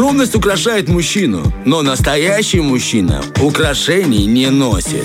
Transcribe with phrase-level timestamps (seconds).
[0.00, 5.04] Скромность украшает мужчину, но настоящий мужчина украшений не носит.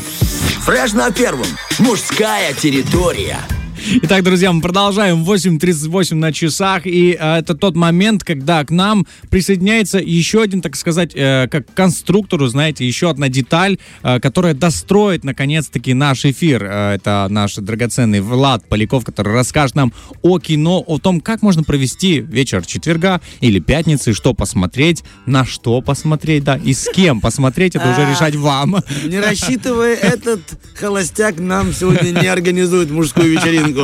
[0.61, 1.47] Фреш на первом.
[1.79, 3.39] Мужская территория.
[3.87, 9.05] Итак, друзья, мы продолжаем 8.38 на часах, и э, это тот момент, когда к нам
[9.29, 15.23] присоединяется еще один, так сказать, э, как конструктору, знаете, еще одна деталь, э, которая достроит,
[15.23, 16.63] наконец-таки, наш эфир.
[16.63, 21.61] Э, это наш драгоценный Влад Поляков, который расскажет нам о кино, о том, как можно
[21.61, 27.75] провести вечер четверга или пятницы, что посмотреть, на что посмотреть, да, и с кем посмотреть,
[27.75, 28.09] это уже А.
[28.09, 28.77] решать вам.
[29.05, 30.41] Не рассчитывая, этот
[30.73, 33.74] холостяк нам сегодня не организует мужскую вечеринку.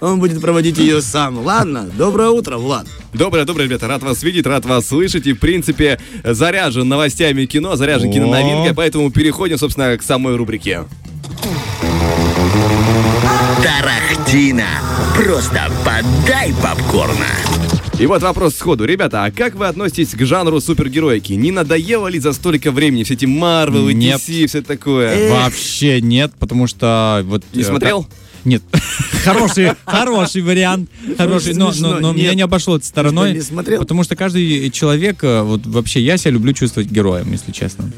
[0.00, 1.38] Он будет проводить ее сам.
[1.38, 2.86] Ладно, доброе утро, Влад.
[3.12, 5.26] Доброе, доброе, ребята, рад вас видеть, рад вас слышать.
[5.26, 8.12] И, в принципе, заряжен новостями кино, заряжен О.
[8.12, 10.84] киноновинкой, поэтому переходим, собственно, к самой рубрике.
[13.62, 14.66] Тарахтина.
[15.16, 17.26] Просто подай попкорна.
[17.98, 18.84] И вот вопрос сходу.
[18.84, 21.34] Ребята, а как вы относитесь к жанру супергероики?
[21.34, 23.92] Не надоело ли за столько времени все эти Марвелы.
[23.92, 25.12] DC, все такое?
[25.12, 27.44] Э, Вообще нет, потому что вот...
[27.52, 28.08] Не э, смотрел?
[28.44, 28.62] Нет.
[29.24, 30.90] Хороший, хороший вариант.
[31.16, 33.40] Хороший, но, но, но меня не обошло это стороной.
[33.78, 37.90] Потому что каждый человек, э, вот вообще я себя люблю чувствовать героем, если честно.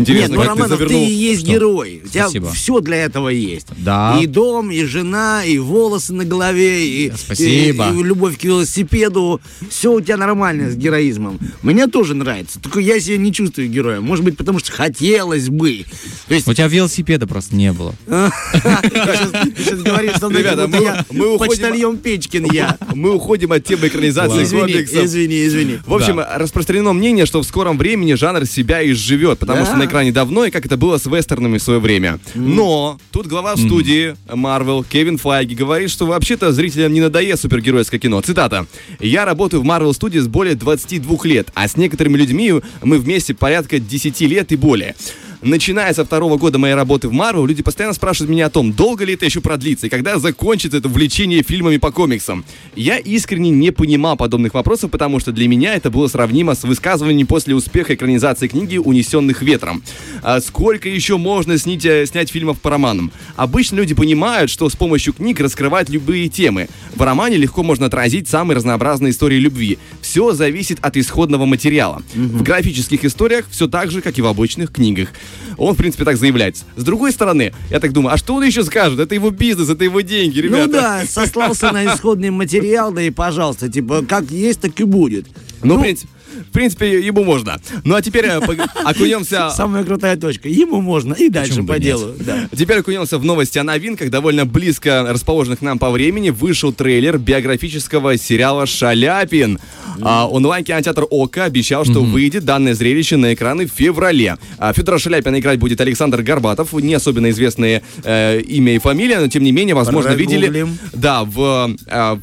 [0.00, 1.02] Интересно, Нет, ну, ты Романов, ты, завернул.
[1.02, 1.50] и есть Что?
[1.52, 2.02] герой.
[2.04, 2.50] У тебя Спасибо.
[2.52, 3.66] все для этого есть.
[3.76, 4.18] Да.
[4.20, 7.90] И дом, и жена, и волосы на голове, и, Спасибо.
[7.90, 9.40] и- и любовь к велосипеду.
[9.70, 11.38] Все у тебя нормально с героизмом.
[11.62, 12.60] Мне тоже нравится.
[12.60, 14.04] Только я себя не чувствую героем.
[14.04, 15.84] Может быть, потому что хотелось бы.
[16.28, 17.94] То есть У тебя велосипеда просто не было.
[18.06, 22.76] Ты сейчас говоришь, что Ребята, мы- уходим- почтальон Печкин я.
[22.94, 25.04] Мы уходим от темы экранизации Извини, комиксов.
[25.04, 25.78] извини, извини.
[25.86, 30.12] В общем, распространено мнение, что в скором времени жанр себя изживет, потому что на экране
[30.12, 32.20] давно, и как это было с вестернами в свое время.
[32.34, 38.20] Но тут глава студии Marvel Кевин Файги говорит, что вообще-то зрителям не надоест супергеройское кино.
[38.20, 38.66] Цитата.
[39.00, 43.78] «Я работаю в Marvel Studios более 22 лет, а с некоторыми людьми мы вместе порядка
[43.80, 44.94] 10 лет и более».
[45.40, 49.04] Начиная со второго года моей работы в Marvel, люди постоянно спрашивают меня о том, долго
[49.04, 52.44] ли это еще продлится и когда закончится это увлечение фильмами по комиксам.
[52.74, 57.28] Я искренне не понимал подобных вопросов, потому что для меня это было сравнимо с высказыванием
[57.28, 59.84] после успеха экранизации книги «Унесенных ветром».
[60.22, 63.12] А сколько еще можно снять, э, снять фильмов по романам?
[63.36, 66.68] Обычно люди понимают, что с помощью книг раскрывать любые темы.
[66.98, 69.78] В романе легко можно отразить самые разнообразные истории любви.
[70.02, 72.02] Все зависит от исходного материала.
[72.12, 75.10] В графических историях все так же, как и в обычных книгах.
[75.58, 76.56] Он, в принципе, так заявляет.
[76.74, 78.98] С другой стороны, я так думаю, а что он еще скажет?
[78.98, 80.66] Это его бизнес, это его деньги, ребята.
[80.66, 85.28] Ну да, сослался на исходный материал, да и пожалуйста, типа, как есть, так и будет.
[85.62, 86.10] Ну, в принципе,
[86.48, 87.60] в принципе, ему можно.
[87.84, 88.38] Ну, а теперь э,
[88.84, 89.50] окунемся...
[89.50, 90.48] Самая крутая точка.
[90.48, 92.14] Ему можно и дальше по делу.
[92.18, 92.48] Да.
[92.56, 94.10] Теперь окунемся в новости о новинках.
[94.10, 99.58] Довольно близко расположенных нам по времени вышел трейлер биографического сериала «Шаляпин».
[100.00, 104.36] А, онлайн-кинотеатр ОКО обещал, что выйдет данное зрелище на экраны в феврале.
[104.58, 109.28] А, Федора Шаляпина играть будет Александр Горбатов, не особенно известное э, имя и фамилия, но
[109.28, 110.66] тем не менее, возможно, видели...
[110.92, 111.74] Да, в...
[111.86, 112.18] э,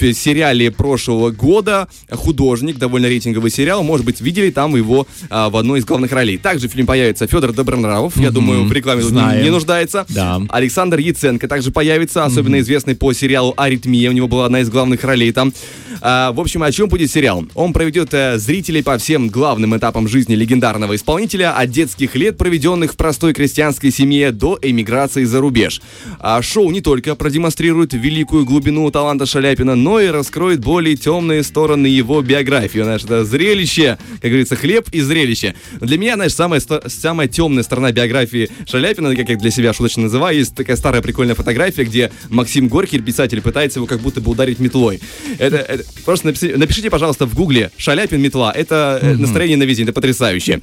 [0.00, 5.56] в сериале прошлого года художник, довольно рейтинговый сериал, может быть, видели там его а, в
[5.56, 6.38] одной из главных ролей.
[6.38, 9.44] Также в фильме появится Федор Добронравов, я думаю, в рекламе тут не, Знаем.
[9.44, 10.06] не нуждается.
[10.08, 10.40] Да.
[10.48, 15.04] Александр Яценко также появится, особенно известный по сериалу «Аритмия», у него была одна из главных
[15.04, 15.52] ролей там.
[16.00, 17.44] А, в общем, о чем будет сериал?
[17.54, 22.92] Он проведет э, зрителей по всем главным этапам жизни легендарного исполнителя, от детских лет, проведенных
[22.92, 25.80] в простой крестьянской семье, до эмиграции за рубеж.
[26.20, 31.86] А шоу не только продемонстрирует великую глубину таланта Шаляпина, но и раскроет более темные стороны
[31.86, 32.80] его биографии.
[32.80, 35.54] Знаешь, это зрелище, как говорится, хлеб и зрелище.
[35.80, 40.38] Для меня, знаешь, самая, самая темная сторона биографии Шаляпина, как я для себя шуточно называю,
[40.38, 44.58] есть такая старая прикольная фотография, где Максим Горький, писатель, пытается его как будто бы ударить
[44.58, 45.00] метлой.
[45.38, 48.52] Это, это- просто напишите, напишите, пожалуйста, в гугле «Шаляпин метла».
[48.52, 50.60] Это э, настроение на весь день, это потрясающе.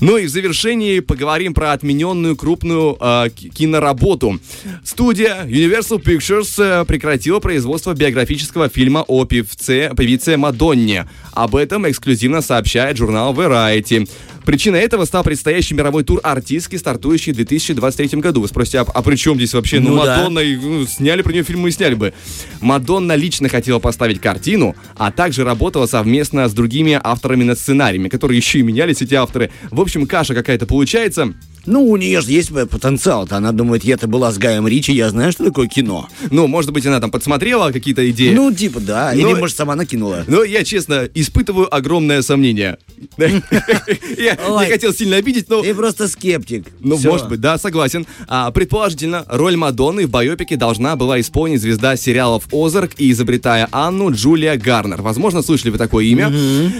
[0.00, 4.40] Ну и в завершении поговорим про отмененную крупную э, ки- киноработу.
[4.84, 11.08] Студия Universal Pictures э, прекратила производство биографического фильма о певце, певице Мадонне.
[11.32, 14.08] Об этом эксклюзивно сообщает журнал Variety.
[14.46, 18.40] Причиной этого стал предстоящий мировой тур артистки, стартующий в 2023 году.
[18.40, 19.80] Вы спросите, а, а при чем здесь вообще?
[19.80, 20.18] Ну, Ну да.
[20.18, 22.14] Мадонна, и, ну, сняли про нее фильм и сняли бы.
[22.60, 28.38] Мадонна лично хотела поставить картину, а также работала совместно с другими авторами над сценариями, которые
[28.38, 29.50] еще и менялись, эти авторы.
[29.72, 31.34] В общем, каша какая-то получается.
[31.66, 33.36] Ну, у нее же есть потенциал-то.
[33.36, 36.08] Она думает, я-то была с Гаем Ричи, я знаю, что такое кино.
[36.30, 38.32] Ну, может быть, она там подсмотрела какие-то идеи.
[38.32, 39.12] Ну, типа, да.
[39.12, 40.24] Или, Но- может, сама накинула.
[40.26, 42.78] Но я, честно, испытываю огромное сомнение.
[43.18, 45.62] Я не хотел сильно обидеть, но...
[45.62, 46.66] Ты просто скептик.
[46.80, 48.06] Ну, может быть, да, согласен.
[48.28, 54.12] А, предположительно, роль Мадонны в байопике должна была исполнить звезда сериалов «Озарк» и изобретая Анну
[54.12, 55.02] Джулия Гарнер.
[55.02, 56.32] Возможно, слышали вы такое имя.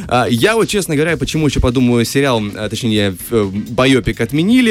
[0.09, 4.21] А, я вот, честно говоря, почему еще подумаю, сериал, а, точнее, э, байопик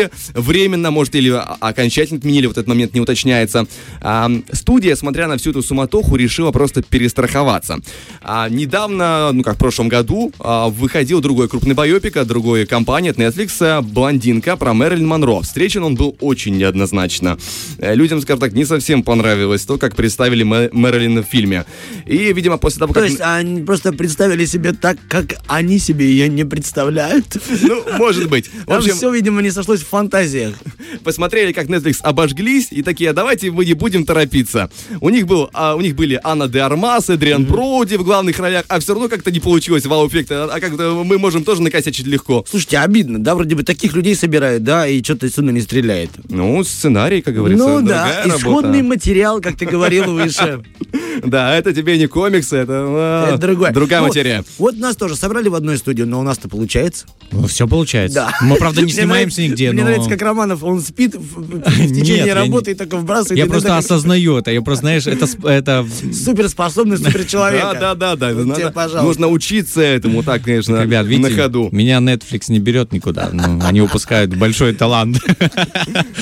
[0.05, 1.29] отменили временно, может, или
[1.59, 3.67] окончательно отменили, вот этот момент не уточняется.
[4.01, 7.79] А, студия, смотря на всю эту суматоху, решила просто перестраховаться.
[8.21, 13.11] А, недавно, ну как в прошлом году, а, выходил другой крупный байопик от другой компании,
[13.11, 15.41] от Netflix, а, «Блондинка» про Мэрилин Монро.
[15.41, 17.37] Встречен он был очень неоднозначно.
[17.77, 21.65] Э, Людям, скажем так, не совсем понравилось то, как представили Мэ- Мэрилин в фильме.
[22.05, 23.09] И, видимо, после того, То как...
[23.09, 27.37] есть они просто представили себе так, как они себе ее не представляют.
[27.61, 28.47] Ну, может быть.
[28.47, 30.55] В Там общем, все, видимо, не сошлось в фантазиях.
[31.03, 34.69] посмотрели, как Netflix обожглись, и такие, «А давайте мы не будем торопиться.
[35.01, 38.65] У них, был, а, у них были Анна де Армас, Эдриан Броуди в главных ролях,
[38.67, 42.43] а все равно как-то не получилось вау-эффекта, а как-то мы можем тоже накосячить легко.
[42.49, 46.09] Слушайте, обидно, да, вроде бы таких людей собирают, да, и что-то сюда не стреляет.
[46.29, 48.83] Ну, сценарий, как говорится, ну да, исходный работа.
[48.83, 50.63] материал, как ты говорил выше.
[51.25, 53.71] Да, это тебе не комиксы, это, а, Это другое.
[53.71, 54.43] другая Ну, материя.
[54.57, 57.05] Вот нас тоже собрали в одной студии, но у нас-то получается.
[57.47, 58.15] все получается.
[58.15, 58.31] Да.
[58.41, 59.87] Мы, правда, не снимаемся нигде, Мне но...
[59.89, 63.37] нравится, как Романов, он спит в, в- в Нет, течение работы не- и только вбрасывает.
[63.37, 64.51] Я просто осознаю это.
[64.51, 65.27] Я просто, знаешь, это...
[65.47, 65.85] это...
[66.13, 67.71] Суперспособный суперчеловека.
[67.73, 68.33] Да, да, да, да.
[68.33, 69.03] Вот надо- тебе, пожалуйста.
[69.03, 71.69] нужно учиться этому, так, конечно, Ребят, видите, на ходу.
[71.71, 73.29] меня Netflix не берет никуда.
[73.31, 75.19] Ну, они выпускают большой талант.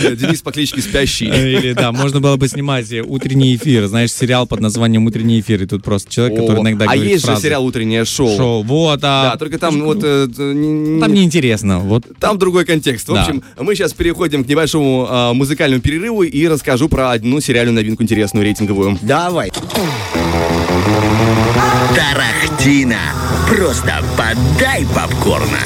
[0.01, 1.25] Э, Денис по кличке Спящий.
[1.25, 3.87] Или, да, можно было бы снимать э, утренний эфир.
[3.87, 5.63] Знаешь, сериал под названием «Утренний эфир».
[5.63, 7.41] И тут просто человек, который О, иногда а говорит есть же фразы.
[7.43, 8.35] сериал «Утреннее шоу».
[8.37, 8.63] Шоу.
[8.63, 9.31] Вот, а...
[9.31, 9.99] Да, только там вот...
[10.03, 11.79] э, э, не- Там неинтересно.
[11.79, 13.07] Вот Там другой контекст.
[13.07, 13.21] В Да.
[13.21, 18.03] общем, мы сейчас переходим к небольшому а, музыкальному перерыву и расскажу про одну сериальную новинку
[18.03, 18.97] интересную, рейтинговую.
[19.01, 19.51] Давай.
[21.95, 22.97] Тарахтина.
[23.49, 25.59] Просто подай попкорна.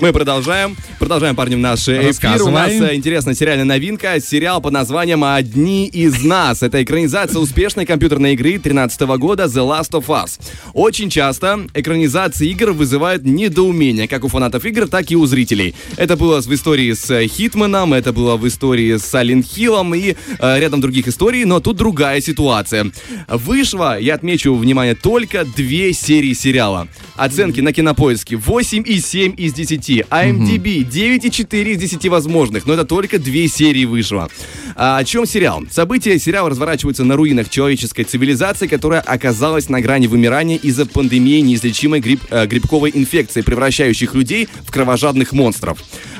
[0.00, 0.76] Мы продолжаем.
[0.98, 2.42] Продолжаем, парни, наш эфир.
[2.42, 4.18] У нас э, интересная сериальная новинка.
[4.20, 6.60] Сериал под названием «Одни из нас».
[6.64, 10.40] Это экранизация успешной компьютерной игры 2013 года «The Last of Us».
[10.74, 15.76] Очень часто экранизации игр вызывают недоумение, как у фанатов игр, так и у зрителей.
[15.96, 20.16] Это было в истории с э, Хитманом, это было в истории с Silent Хиллом и
[20.40, 22.90] э, рядом других историй, но тут другая ситуация.
[23.28, 26.88] Вышло, я отмечу, внимание, только две серии сериала.
[27.14, 30.06] Оценки на кинопоиске 8,7 из 10.
[30.10, 32.66] IMDb 9,4 из 10 возможных.
[32.66, 34.28] Но это только две серии вышло.
[34.76, 35.62] А о чем сериал?
[35.70, 42.00] События сериала разворачиваются на руинах человеческой цивилизации, которая оказалась на грани вымирания из-за пандемии неизлечимой
[42.00, 45.78] гриб- э, грибковой инфекции, превращающих людей в кровожадных монстров.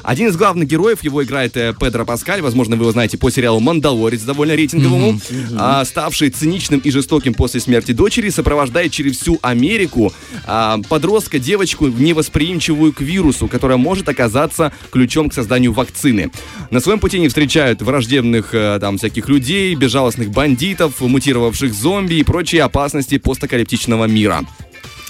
[0.08, 3.60] Один из главных героев, его играет э, Педро Паскаль, возможно, вы его знаете по сериалу
[3.60, 5.20] «Мандалорец», довольно рейтинговому,
[5.54, 10.10] а, ставший циничным и жестоким после смерти дочери, сопровождает через всю Америку
[10.46, 16.30] а, подростка, девочку, невосприимчивую к вирусу, которая может оказаться ключом к созданию вакцины.
[16.70, 22.22] На своем пути они встречают враждебных э, там всяких людей, безжалостных бандитов, мутировавших зомби и
[22.22, 24.46] прочие опасности постапокалиптичного мира.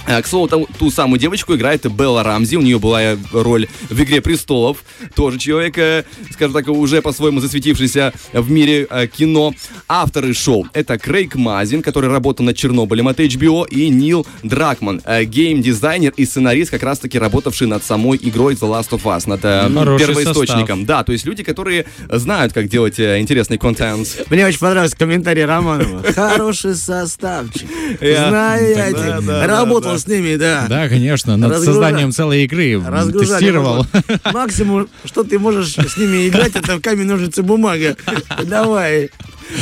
[0.08, 2.56] Э, К слову, ту, ту самую девочку играет Белла Рамзи.
[2.56, 4.78] У нее была э, роль в «Игре престолов».
[5.14, 9.52] Тоже человек, э, скажем так, уже по-своему засветившийся в мире кино.
[9.87, 16.14] Авторы шоу— это Крейг Мазин, который работал над «Чернобылем» от HBO, и Нил Дракман, гейм-дизайнер
[16.16, 20.87] и сценарист, как раз-таки работавший над самой игрой The Last of Us, над Хороший первоисточником.
[20.87, 24.26] Да, то есть люди, которые знают, как делать интересный контент.
[24.31, 26.02] Мне очень понравился комментарий Романова.
[26.14, 27.69] Хороший составчик.
[28.00, 29.98] Знаю я Работал.
[29.99, 30.67] С ними, да.
[30.69, 33.39] Да, конечно, над Разгружа- созданием целой игры Разгружали.
[33.41, 33.87] тестировал.
[34.32, 37.96] Максимум, что ты можешь с ними играть, это камень, ножницы, бумага.
[38.44, 39.11] Давай.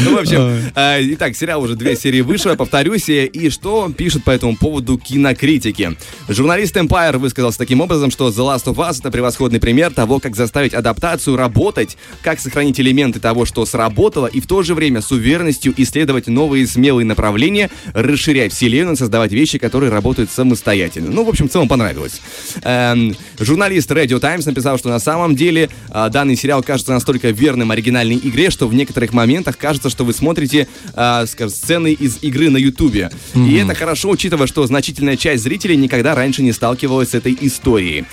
[0.04, 4.24] Ну, в общем, э, итак, сериал уже две серии вышло, я повторюсь, и что пишут
[4.24, 5.96] по этому поводу кинокритики.
[6.28, 10.36] Журналист Empire высказался таким образом, что The Last of Us это превосходный пример того, как
[10.36, 15.12] заставить адаптацию работать, как сохранить элементы того, что сработало, и в то же время с
[15.12, 21.10] уверенностью исследовать новые смелые направления, расширять вселенную, создавать вещи, которые работают самостоятельно.
[21.10, 22.20] Ну, в общем, в целом понравилось.
[22.62, 27.70] Эм, журналист Radio Times написал, что на самом деле а, данный сериал кажется настолько верным
[27.70, 32.18] оригинальной игре, что в некоторых моментах кажется, кажется, что вы смотрите, а, скажем, сцены из
[32.22, 33.10] игры на Ютубе.
[33.34, 38.06] И это хорошо, учитывая, что значительная часть зрителей никогда раньше не сталкивалась с этой историей.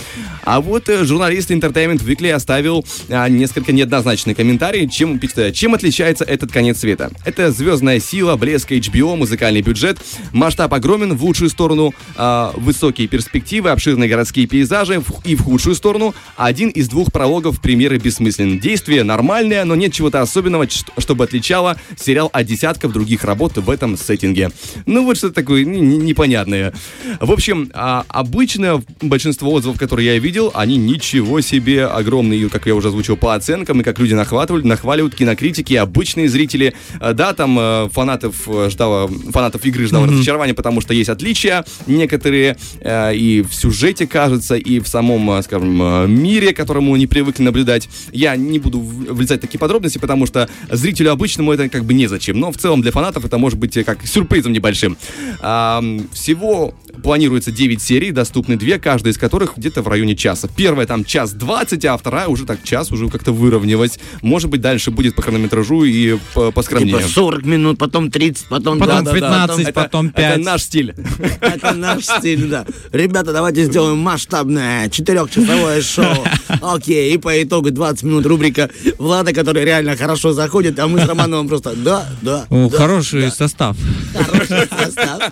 [0.43, 5.19] А вот э, журналист Entertainment Weekly оставил а, несколько неоднозначный комментарий, чем,
[5.53, 7.11] чем отличается этот конец света.
[7.23, 9.99] Это звездная сила, блеск HBO, музыкальный бюджет,
[10.33, 16.13] масштаб огромен в лучшую сторону, а, высокие перспективы, обширные городские пейзажи и в худшую сторону
[16.35, 18.59] один из двух прологов премьеры бессмыслен.
[18.59, 20.67] Действие нормальное, но нет чего-то особенного,
[20.97, 24.49] чтобы отличало сериал от десятков других работ в этом сеттинге.
[24.85, 26.73] Ну вот что-то такое непонятное.
[27.19, 32.75] В общем, а, обычно большинство отзывов, которые я видел, они ничего себе огромные, как я
[32.75, 36.73] уже озвучил по оценкам, и как люди нахватывают, нахваливают кинокритики, обычные зрители.
[36.99, 41.65] А, Да, там э, фанатов э, ждало, фанатов игры ждало разочарование, потому что есть отличия
[41.85, 47.43] некоторые э, и в сюжете, кажется, и в самом, скажем, мире, к которому не привыкли
[47.43, 47.89] наблюдать.
[48.11, 51.11] Я не буду влезать в такие подробности, потому что зрителю
[51.43, 52.39] обычному это как бы незачем.
[52.39, 54.97] Но в целом для фанатов это может быть э, как сюрпризом небольшим.
[55.41, 60.47] А, всего планируется 9 серий, доступны две, каждая из которых где-то в районе часа.
[60.55, 63.99] Первая там час 20, а вторая уже так час уже как-то выровнялась.
[64.21, 66.97] Может быть, дальше будет по хронометражу и по, поскромнее.
[66.97, 68.79] Типа 40 минут, потом 30, потом...
[68.79, 70.45] Потом да-да-да, 15, потом- потом Это 5.
[70.45, 70.95] наш стиль.
[71.41, 72.65] Это наш стиль, да.
[72.91, 76.25] Ребята, давайте сделаем масштабное четырехчасовое шоу.
[76.61, 81.07] Окей, и по итогу 20 минут рубрика Влада, которая реально хорошо заходит, а мы с
[81.07, 83.75] Романовым просто да, да, О, да, хороший состав.
[84.13, 85.31] Хороший состав.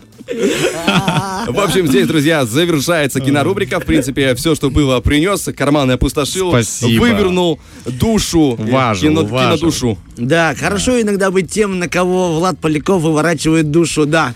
[1.48, 3.80] В общем, здесь, друзья, завершается кинорубрика.
[3.80, 7.02] В принципе, все, что было, принес, карманы опустошил, Спасибо.
[7.02, 9.58] вывернул душу, Важил, кино, важил.
[9.58, 9.98] кинодушу.
[10.18, 14.34] Да, хорошо иногда быть тем, на кого Влад Поляков выворачивает душу, да.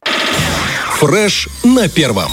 [1.00, 2.32] Фреш на первом.